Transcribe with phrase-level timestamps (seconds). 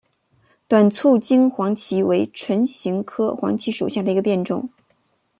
[0.67, 4.67] 短促京黄芩为唇形科黄芩属下的一个变种。